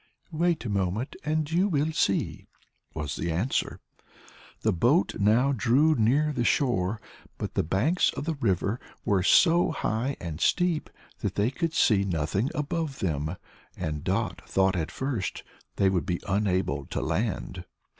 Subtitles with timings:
[0.31, 2.47] "Wait a moment and you will see,"
[2.95, 3.79] was the answer.
[4.61, 6.99] The boat now drew near the shore,
[7.37, 12.03] but the banks of the river were so high and steep that they could see
[12.03, 13.35] nothing above them,
[13.77, 15.43] and Dot thought at first
[15.75, 17.63] they would be unable to land.